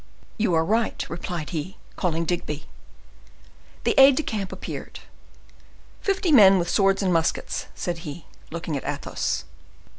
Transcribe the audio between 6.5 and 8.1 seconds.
with swords and muskets," said